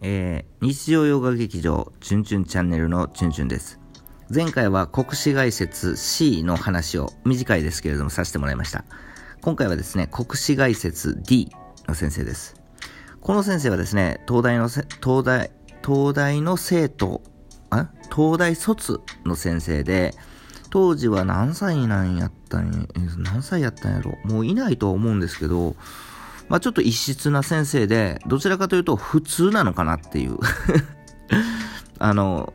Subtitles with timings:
[0.00, 3.80] えー、日常洋画劇場チュンチュンチャンネルのチュンチュンです。
[4.34, 8.84] 前回は国史概説 C の話を短いですけれどもさせてもらいました。
[9.42, 11.52] 今回はですね、国史概説 D
[11.86, 12.54] の先生です。
[13.20, 15.50] この先生はですね、東大の、東大、
[15.84, 17.22] 東大の生徒、
[17.70, 20.14] あ東大卒の先生で、
[20.70, 22.86] 当時は何歳なんやったんや、
[23.18, 25.76] 何歳やったんやろもういないと思うんですけど、
[26.48, 30.38] まあちょっと異質な先生で、どちらかというと普通なのかなっていう
[31.98, 32.52] あの、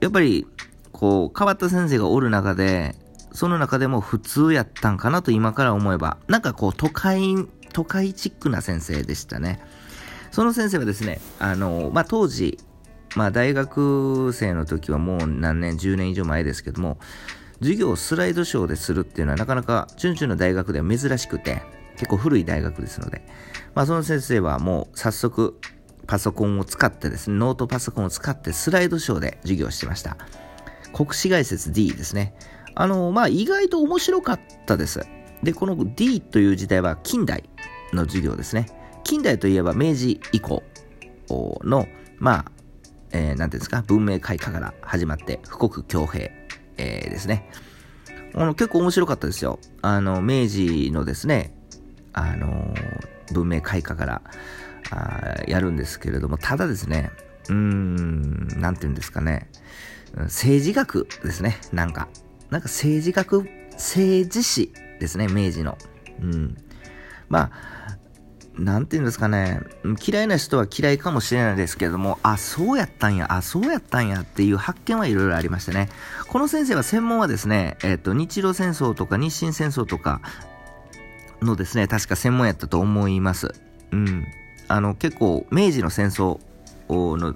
[0.00, 0.46] やっぱり、
[0.92, 2.94] こう、変わった先生がおる中で、
[3.32, 7.34] その中でも普通やったんかなと今から思えば、なんかこう都会、
[7.72, 9.60] 都会チックな先生でしたね。
[10.30, 12.58] その先生はですね、あの、まあ、当時、
[13.16, 16.98] まあ、大学生の時はもう何年、10年以上前ですけども、
[17.60, 21.62] 授業をスライドショーでするっていうのはなかなか、チュンチュンの大学では珍しくて、
[22.04, 23.22] 結構古い大学ですので、
[23.74, 25.58] まあ、その先生はもう早速、
[26.06, 30.18] パソコンを使ってですね、ノートパソコンを使ってスライドショーで授業してました。
[30.92, 32.34] 国史概説 D ですね。
[32.74, 35.00] あの、まあ、意外と面白かったです。
[35.42, 37.48] で、この D という時代は近代
[37.94, 38.66] の授業ですね。
[39.02, 40.62] 近代といえば明治以降
[41.30, 41.88] の、
[42.18, 42.52] まあ、
[43.12, 46.30] えー、なんていうんですか、文明開化から始まって、富国強兵、
[46.76, 47.48] えー、ですね。
[48.34, 49.58] あの、結構面白かったですよ。
[49.80, 51.53] あの、明治のですね、
[52.14, 52.74] あの、
[53.32, 54.22] 文明開化から
[54.90, 57.10] あやるんですけれども、ただですね、
[57.48, 59.48] うーん、なんて言うんですかね、
[60.16, 62.08] 政治学ですね、なんか。
[62.50, 65.76] なんか政治学、政治史ですね、明治の。
[66.20, 66.56] うん。
[67.28, 67.98] まあ、
[68.56, 69.60] なんて言うんですかね、
[70.06, 75.88] 嫌いな人は嫌いかもしれないですけれども、あ、そうやったんや、あ、そうやったんやっていう発見はいろいろありましたね。
[76.28, 80.20] この先生は専門はですね、えっ、ー、と、日露戦争とか日清戦争とか
[81.44, 83.54] のですね、確か専門やったと思います。
[83.92, 84.24] うん。
[84.68, 86.40] あの、結構、明治の戦争
[86.88, 87.34] の、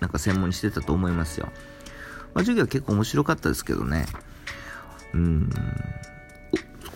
[0.00, 1.48] なんか専門にしてたと思いますよ。
[2.34, 4.06] まあ、授業は結構面白かったですけどね。
[5.14, 5.50] うん。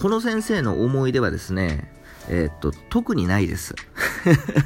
[0.00, 1.90] この先生の思い出はですね、
[2.28, 3.74] えー、っと、特にないです。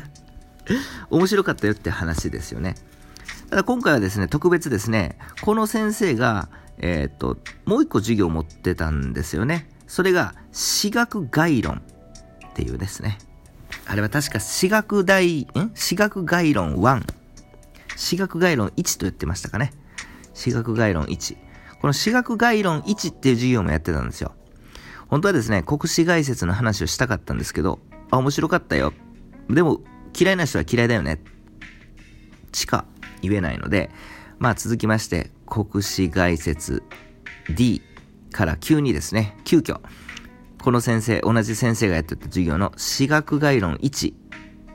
[1.10, 2.74] 面白かったよって話ですよね。
[3.50, 6.48] ただ今回はですね、特別ですね、この先生が、
[6.78, 9.68] えー、っと、もう一個授業を持ってたんですよね。
[9.88, 11.82] それが、私学概論
[12.50, 13.18] っていうですね。
[13.86, 15.48] あれは確か私学大、ん？
[15.74, 17.02] 私学概論1。
[17.96, 19.72] 私学概論1と言ってましたかね。
[20.34, 21.36] 私学概論1。
[21.80, 24.34] この私学概論1っていう授業もやってたんですよ。
[25.08, 28.92] 本当はですね、国史概説の話をしたかったんですけど、あ、面白かったよ。
[29.48, 29.80] でも、
[30.18, 31.20] 嫌いな人は嫌いだよね。
[32.52, 32.84] しか
[33.22, 33.90] 言えないので、
[34.38, 36.82] まあ続きまして、国史概説
[37.56, 37.80] D
[38.32, 39.80] から急にですね、急遽、
[40.62, 44.12] この先生、同じ先生がやってた授業の私学概論1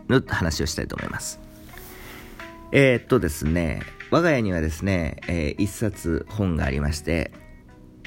[0.09, 1.39] の話をしたいと思います。
[2.71, 7.31] えー、っとですね、我が家にはですね、えー、一冊本がありまして、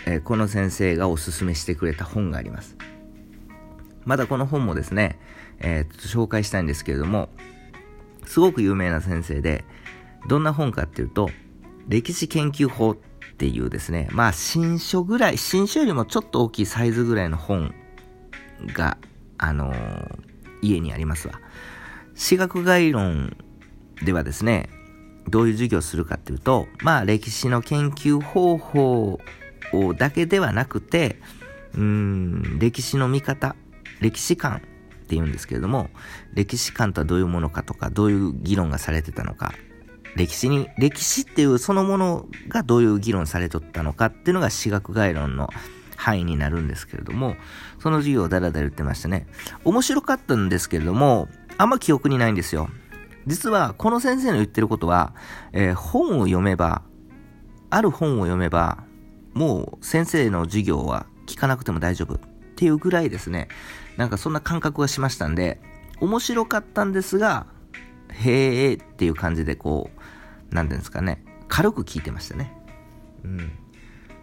[0.07, 2.77] えー、この先生がおすすめしてくれた本があります。
[4.05, 5.19] まだこの本もですね、
[5.59, 7.29] えー、紹介したいんですけれども、
[8.25, 9.65] すごく有名な先生で、
[10.29, 11.31] どんな本かっていうと、
[11.89, 12.97] 歴史研究法
[13.33, 17.75] っていうですね、まあ新書ぐらい、新書よりもちょっと大きいサイズぐらいの本
[18.75, 18.99] が、
[19.39, 20.19] あのー、
[20.63, 21.41] 家にありますわ。
[22.15, 23.37] 私学概論
[24.03, 24.71] ではですね、
[25.29, 29.21] どういう授業をするかっていうと、まあ歴史の研究方法
[29.73, 31.21] をだけではなくて、
[31.75, 33.55] うん、歴史の見方、
[34.01, 34.61] 歴史観っ
[35.09, 35.91] て言うんですけれども、
[36.35, 39.53] 歴史観とはどういうものかとか、どういう議論がされてたのか、
[40.17, 45.49] 歴史に、歴史っていうそのものがどういう議論されとったのかっていうのが私学概論の
[45.97, 47.37] 範囲になるんですけれども、
[47.79, 49.27] その授業をだらだら言ってましたね。
[49.65, 51.29] 面白かったんですけれども、
[51.59, 52.69] あんま記憶にないんですよ。
[53.27, 55.15] 実は、この先生の言ってることは、
[55.53, 56.83] えー、本を読めば、
[57.71, 58.85] ある本を読めば、
[59.35, 62.19] もう先生の授業は聞かなくても大丈夫っ
[62.57, 63.49] ていうぐらいですね、
[63.97, 65.61] なんかそんな感覚がしましたんで、
[66.01, 67.47] 面白かったんですが、
[68.11, 70.01] へえっていう感じでこう、
[70.51, 72.53] なんていうんですかね、軽く聞いてましたね。
[73.25, 73.53] うん。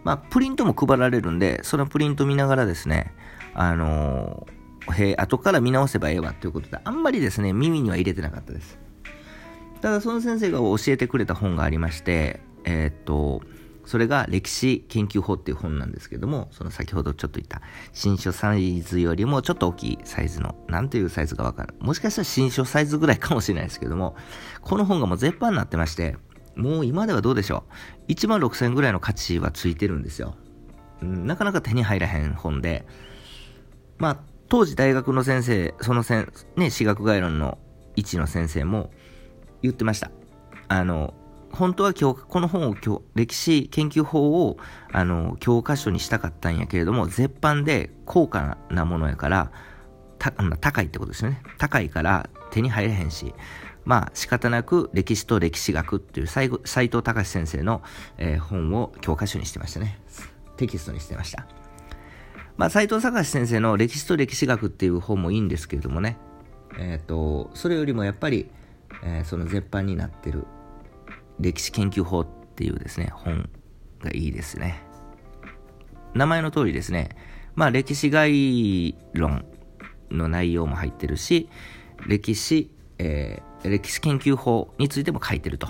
[0.04, 3.14] まあ、プリントも配られるんで、そのプリント見ながらですね、
[3.54, 8.78] あのー、へ後から見直せばええわということで、あんまりですね、耳には入れてなかったです。
[9.80, 13.42] ただ、その先生が教えてくれた本がありまして、えー、っと、
[13.86, 21.74] それが歴史研究法っていう本なんですけども、その先ほどちょっと言った新書サイズよりもちょっと大きいサイズの、なんていうサイズかわかる。
[21.80, 24.16] もしかしたら新書サイズぐらいかもしれないですけども、
[24.62, 26.16] この本がもう絶版になってまして、
[26.56, 27.64] もう今ではどうでしょ
[28.08, 28.12] う。
[28.12, 30.36] 1万6000円ぐらいの価値はついてるんですよ。
[31.02, 32.86] うん、なかなか手に入らへん本で、
[33.98, 37.58] まあ、当時大学の先生、そのせん、ね、私学概論の
[37.96, 38.90] 位置の先生も、
[39.62, 40.10] 言ってました。
[40.68, 41.14] あの、
[41.54, 44.58] 本当は今日、この本を今日、歴史研究法を、
[44.92, 49.50] あの、教科書にしたかったんやけれども、絶版で高価なものやから、
[50.18, 51.42] た高いってことですよね。
[51.58, 53.34] 高いから手に入れへんし、
[53.84, 57.82] まあ仕方なく歴史と歴史学っていう斎藤隆先生の、
[58.16, 60.00] えー、本を教科書にしてましたね。
[60.56, 61.46] テキストにしてました。
[62.56, 66.16] まあ斎藤隆先生の歴史と歴史学っていう本もいいんですけれどもね、
[66.78, 68.50] えっ、ー、と、それよりもやっぱり、
[69.02, 70.46] えー、その絶版になってる
[71.40, 72.26] 歴史研究法っ
[72.56, 73.48] ていうですね、本
[74.00, 74.82] がいいですね。
[76.14, 77.10] 名前の通りですね、
[77.54, 79.44] まあ歴史概論
[80.10, 81.48] の内容も入ってるし、
[82.06, 85.68] 歴史、えー、歴史研究法についても書いてると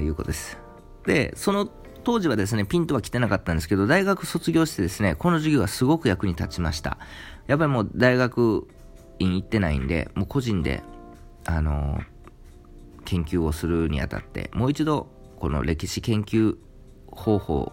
[0.00, 0.58] いうことです。
[1.04, 1.66] で、その
[2.04, 6.98] 当時はですね、ピンとは来てなかったんですけど、大学卒業してですね、この授業はすごく役に立ちました。
[7.46, 8.68] やっぱりもう大学
[9.18, 10.82] 院行ってないんで、もう個人で、
[11.44, 12.04] あのー、
[13.06, 15.08] 研究をするにあたって、もう一度、
[15.38, 16.56] この歴史研究
[17.06, 17.72] 方法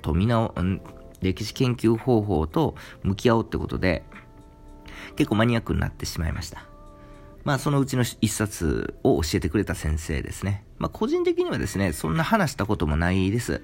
[0.00, 0.52] と見直、
[1.20, 2.74] 歴史研究方法と
[3.04, 4.02] 向き合おうってことで、
[5.16, 6.64] 結構マニアックになってしまいました。
[7.44, 10.64] まあそのうちの一冊を教えてくれた先生ですね。
[10.78, 13.62] まあ個人的にはですね、そんな話したこともないです。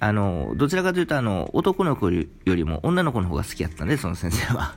[0.00, 4.76] あの、どちらかというとあの、男の子よりも女の子の方が好きやったんで、その先生は。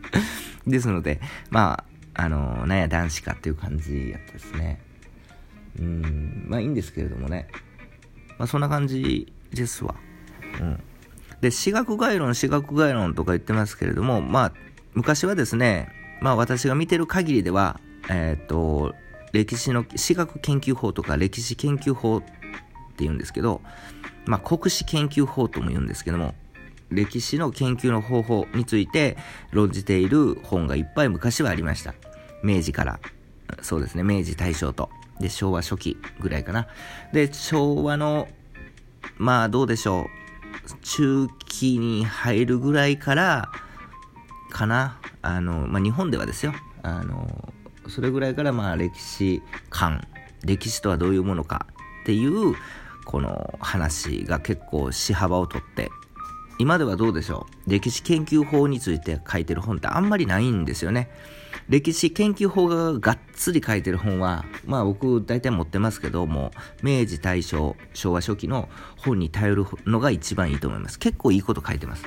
[0.66, 1.89] ですので、まあ、
[2.22, 4.78] あの、なんや男子かっていう感じやったですね。
[5.78, 7.48] うん、まあいいんですけれどもね。
[8.38, 9.94] まあそんな感じですわ。
[10.60, 10.82] うん。
[11.40, 14.52] で、私学概論、私学概論とか言ってますけれども、まあ、
[14.92, 15.88] 昔はですね、
[16.20, 17.80] まあ私が見てる限りでは、
[18.10, 18.94] えっ、ー、と、
[19.32, 22.26] 歴史の、私学研究法とか歴史研究法って
[22.98, 23.62] 言うんですけど、
[24.26, 26.34] まあ国史研究法とも言うんですけども、
[26.90, 29.16] 歴史の研究の方法について
[29.52, 31.94] 論じている本がいっぱい昔はありました。
[32.42, 33.00] 明治から、
[33.62, 34.90] そうですね、明治大正と、
[35.20, 36.66] で、昭和初期ぐらいかな。
[37.12, 38.28] で、昭和の、
[39.16, 43.50] まあどうでしょう、中期に入るぐらいから、
[44.50, 44.98] かな。
[45.22, 46.52] あの、まあ、日本ではですよ。
[46.82, 47.52] あの、
[47.88, 50.06] それぐらいからまあ歴史観、
[50.44, 51.66] 歴史とはどういうものか
[52.02, 52.54] っていう、
[53.04, 55.90] この話が結構し幅をとって、
[56.60, 57.70] 今ではどうでしょう？
[57.70, 61.08] 歴史研究法について書いてる本ってあんまりないんですよね。
[61.70, 66.50] 歴史研究法ががっつり書いてる本は、まあ僕大体持ってますけども、
[66.82, 68.68] 明治大正、昭和初期の
[68.98, 70.98] 本に頼るのが一番いいと思います。
[70.98, 72.04] 結構いいこと書いてます。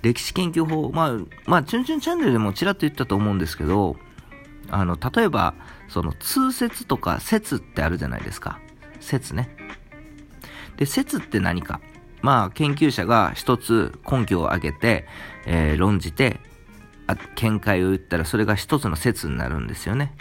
[0.00, 3.96] 歴史研究法、まあ、まあ、チュンチュンチャンネルでもちらっと言ったと思うんですけど、
[4.70, 5.54] あの、例えば、
[5.88, 8.58] その通説とか説ってあるじゃないですか。
[9.00, 9.54] 説ね。
[10.76, 11.80] で、説って何か？
[12.26, 15.06] まあ、研究者が一つ根拠を挙げて、
[15.46, 16.40] えー、論じて、
[17.36, 20.12] 見解を言ったらそれが一つの説になるんですよね。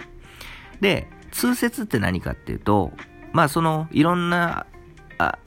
[0.82, 2.92] で、通説って何かっていうと、
[3.34, 4.68] まあそのいろんな
[5.18, 5.40] あ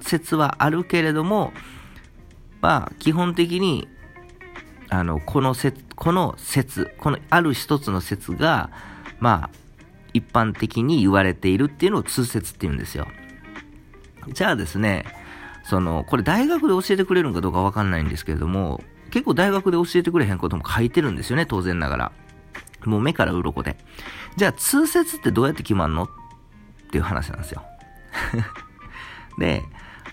[0.00, 1.54] 説はあるけれども、
[2.60, 3.88] まあ基本的に
[4.90, 8.68] あのこの説、この説、このある一つの説が、
[9.18, 9.50] まあ
[10.12, 13.06] 一般的に言われているっていうのを通説って言うんですよ。
[14.34, 15.21] じゃあですね、
[15.64, 22.12] その、これ大学で教えてくれるのかどうかわかんないんですけれども、結構大学で教えてくれへんことも書いてるんですよね、当然ながら。
[22.84, 23.76] もう目から鱗で。
[24.36, 26.04] じゃあ、通説ってどうやって決まんの？
[26.04, 26.08] っ
[26.90, 27.62] ていう話なんですよ。
[29.38, 29.62] で、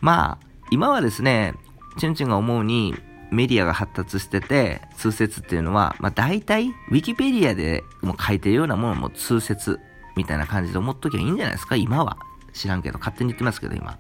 [0.02, 1.56] まあ、今はですね、
[1.98, 2.96] チュンチュンが思うに、
[3.32, 9.80] メディアが発達してて、通説っていうのは、まあ大体、ウィキペディアでも書いてるようなものも通説
[10.16, 12.18] みたいな感じで思っときゃいいんじゃないですか、今は。
[12.54, 13.98] 知らんけど、勝手に言ってますけど、今。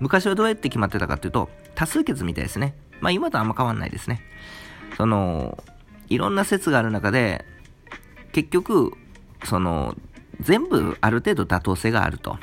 [0.00, 2.74] 昔はどうやって決まってたかっていうと、多数決みたいですね。
[3.00, 4.22] まあ今とあんま変わんないですね。
[4.96, 5.62] その、
[6.08, 7.44] いろんな説がある中で、
[8.32, 8.92] 結局、
[9.44, 9.96] その、
[10.40, 12.38] 全部ある程度妥当性があると。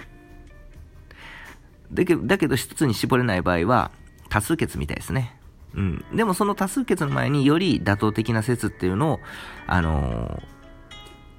[1.92, 3.92] だけだけど一つに絞れない場合は、
[4.30, 5.40] 多数決みたいですね。
[5.76, 6.06] うん。
[6.14, 9.20] でもその多数決の前により妥当的な説っていうのを、
[9.68, 10.42] あの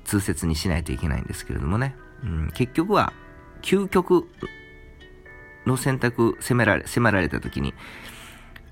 [0.04, 1.96] ー、通説にしないといけないんですけれどもね。
[2.23, 3.12] うん、結局は、
[3.62, 4.28] 究極
[5.66, 7.75] の選択迫られ、迫られた時に、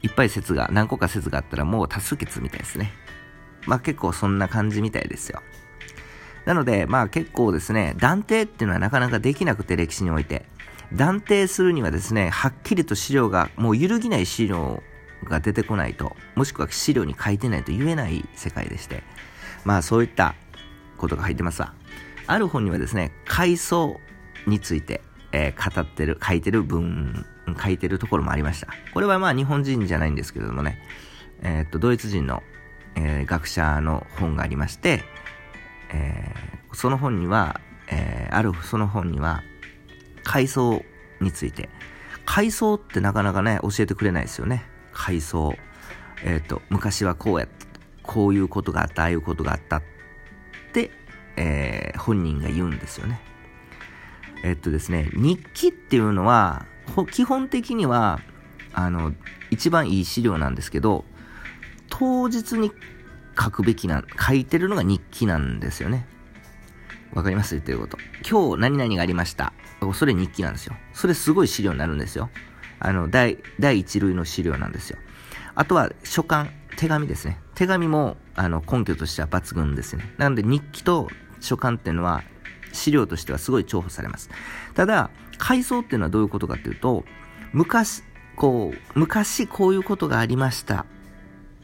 [0.02, 2.92] いっぱい説が、何個か説があったらもう多数決みたいですね。
[3.66, 5.42] まあ結構そんな感じみたいですよ。
[6.44, 10.46] なので、まあ結構ですね、断定っていうのはなかなかできなくて歴史において。
[10.92, 14.82] 断定するにはですね、はっきりと資料が、もう揺るぎない資料
[15.24, 19.02] が出てこないと、もしくは資料に書いてないと言えない世界でして。
[19.64, 20.34] まあそういった
[20.98, 21.72] ことが入ってますわ。
[22.26, 23.98] ある本にはですね、階層
[24.46, 25.00] について、
[25.34, 27.26] えー、語ってる、書いてる文
[27.60, 28.68] 書いてるところもありました。
[28.94, 30.78] これはまあ日本人じゃないんですけれどもね、
[31.42, 32.44] えー、っと、ドイツ人の、
[32.94, 35.02] えー、学者の本がありまして、
[35.92, 37.60] えー、その本には、
[37.90, 39.42] えー、あるその本には、
[40.22, 40.82] 階層
[41.20, 41.68] について。
[42.24, 44.64] 階層ってなかなかね、教えてくれないですよね。
[44.92, 45.56] 階層。
[46.24, 47.48] えっ、と、昔はこうや、
[48.02, 49.82] こういうことがあった、ああいうことがあったっ
[50.72, 50.90] て、
[51.36, 53.20] えー、本人が言うんですよね。
[54.44, 56.66] えっとですね、日記っていうのは、
[57.10, 58.20] 基本的には、
[58.74, 59.14] あの、
[59.50, 61.06] 一番いい資料なんですけど、
[61.88, 62.70] 当日に
[63.40, 66.06] 書くべきな、書いてるのが日記なんですよね。
[67.14, 67.54] わかります？
[67.54, 67.96] 言ってること。
[68.28, 69.54] 今日何々がありました。
[69.94, 70.76] それ日記なんですよ。
[70.92, 72.28] それすごい資料になるんですよ。
[72.80, 74.98] あの、第、第一類の資料なんですよ。
[75.54, 77.38] あとは、書簡、手紙ですね。
[77.54, 80.12] 手紙も、あの、根拠としては抜群ですね。
[80.18, 81.08] なので、日記と
[81.40, 82.22] 書簡っていうのは、
[82.74, 84.30] 資料としてはすごい重宝されます。
[84.74, 87.04] ただ、回想っていうのはどういうことかっていうと、
[87.52, 88.02] 昔、
[88.36, 90.86] こう、昔こういうことがありました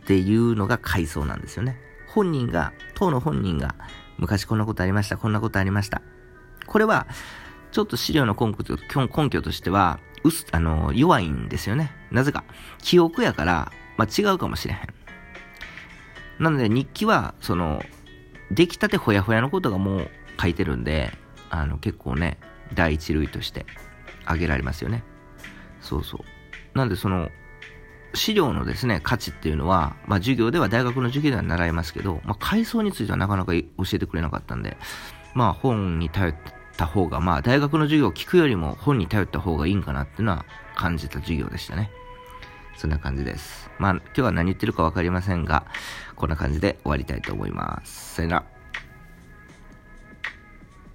[0.02, 1.78] っていうのが回想なんですよね。
[2.06, 3.74] 本人が、当の本人が、
[4.18, 6.02] 昔こんなことありました、こんなことありました。
[6.66, 7.06] これは、
[7.72, 8.76] ちょっと資料の根拠
[9.14, 11.92] 根拠としては、うす、あの、弱いんですよね。
[12.10, 12.44] なぜか。
[12.78, 16.42] 記憶やから、まあ、違うかもしれへん。
[16.42, 17.82] なので、日記は、その、
[18.50, 20.10] 出来たてほやほやのことがもう
[20.40, 21.12] 書いてるんで、
[21.50, 22.38] あの、結構ね、
[22.75, 23.66] 第一類として
[24.25, 25.02] 挙げられますよね。
[25.80, 26.78] そうそう。
[26.78, 27.30] なんで、その、
[28.14, 34.76] 資料のですね、価値っていうのは、まあ、授業では、大学の授業では習いますけど、まあ、階層についてはなかなか教えてくれなかったんで、
[35.35, 36.35] まあ、本に頼っ
[36.76, 40.44] た方が、まあ、大学の授業を聞くよりも本に頼った方がいいんかなっていうのは
[40.75, 41.90] 感じた授業でしたね。
[42.76, 43.70] そんな感じです。
[43.78, 45.66] まあ、今日は何言ってるかわかりませんが、
[46.16, 48.14] こんな感じで終わりたいと思います。
[48.14, 48.59] さよなら。